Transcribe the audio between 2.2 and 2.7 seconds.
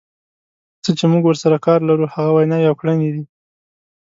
ویناوې